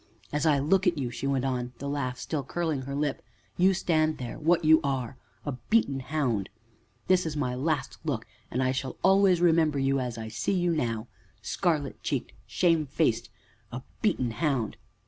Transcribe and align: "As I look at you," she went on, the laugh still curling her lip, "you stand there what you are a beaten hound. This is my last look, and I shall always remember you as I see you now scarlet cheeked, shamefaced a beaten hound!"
"As 0.33 0.47
I 0.47 0.57
look 0.57 0.87
at 0.87 0.97
you," 0.97 1.11
she 1.11 1.27
went 1.27 1.45
on, 1.45 1.73
the 1.77 1.87
laugh 1.87 2.17
still 2.17 2.43
curling 2.43 2.81
her 2.81 2.95
lip, 2.95 3.21
"you 3.55 3.71
stand 3.75 4.17
there 4.17 4.39
what 4.39 4.65
you 4.65 4.81
are 4.83 5.15
a 5.45 5.51
beaten 5.51 5.99
hound. 5.99 6.49
This 7.05 7.23
is 7.23 7.37
my 7.37 7.53
last 7.53 7.99
look, 8.03 8.25
and 8.49 8.63
I 8.63 8.71
shall 8.71 8.97
always 9.03 9.41
remember 9.41 9.77
you 9.77 9.99
as 9.99 10.17
I 10.17 10.27
see 10.27 10.53
you 10.53 10.73
now 10.75 11.05
scarlet 11.43 12.01
cheeked, 12.01 12.31
shamefaced 12.47 13.29
a 13.71 13.83
beaten 14.01 14.31
hound!" 14.31 14.75